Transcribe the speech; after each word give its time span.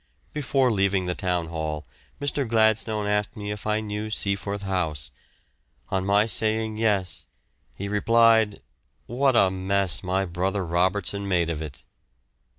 Before 0.33 0.71
leaving 0.71 1.05
the 1.05 1.13
Town 1.13 1.49
Hall 1.49 1.85
Mr. 2.19 2.47
Gladstone 2.47 3.05
asked 3.05 3.37
me 3.37 3.51
if 3.51 3.67
I 3.67 3.81
knew 3.81 4.09
Seaforth 4.09 4.63
House. 4.63 5.11
On 5.89 6.07
my 6.07 6.25
saying 6.25 6.77
yes, 6.77 7.27
he 7.75 7.87
replied, 7.87 8.63
"What 9.05 9.35
a 9.35 9.51
mess 9.51 10.01
my 10.01 10.25
brother 10.25 10.65
Robertson 10.65 11.27
made 11.27 11.51
of 11.51 11.61
it!" 11.61 11.83